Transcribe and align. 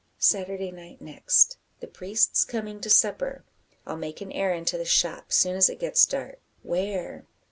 "Saturday 0.17 0.71
night 0.71 0.99
next. 0.99 1.57
The 1.79 1.85
priest's 1.85 2.43
coming 2.43 2.81
to 2.81 2.89
supper. 2.89 3.43
I'll 3.85 3.97
make 3.97 4.19
an 4.19 4.31
errand 4.31 4.65
to 4.69 4.79
the 4.79 4.83
shop, 4.83 5.31
soon 5.31 5.55
as 5.55 5.69
it 5.69 5.77
gets 5.79 6.07
dark." 6.07 6.39
"Where?" 6.63 7.27